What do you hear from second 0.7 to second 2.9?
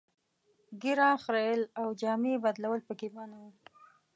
ږیره خرییل او جامې بدلول